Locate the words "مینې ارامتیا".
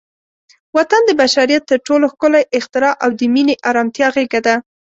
3.33-4.07